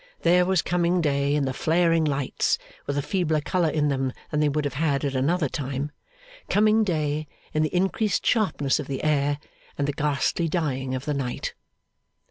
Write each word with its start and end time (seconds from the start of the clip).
There 0.21 0.47
was 0.47 0.63
coming 0.63 0.99
day 0.99 1.35
in 1.35 1.45
the 1.45 1.53
flaring 1.53 2.03
lights, 2.05 2.57
with 2.87 2.97
a 2.97 3.03
feebler 3.03 3.39
colour 3.39 3.69
in 3.69 3.89
them 3.89 4.13
than 4.31 4.39
they 4.39 4.49
would 4.49 4.65
have 4.65 4.73
had 4.73 5.05
at 5.05 5.13
another 5.13 5.47
time; 5.47 5.91
coming 6.49 6.83
day 6.83 7.27
in 7.53 7.61
the 7.61 7.75
increased 7.75 8.25
sharpness 8.25 8.79
of 8.79 8.87
the 8.87 9.03
air, 9.03 9.37
and 9.77 9.87
the 9.87 9.93
ghastly 9.93 10.47
dying 10.47 10.95
of 10.95 11.05
the 11.05 11.13
night. 11.13 11.53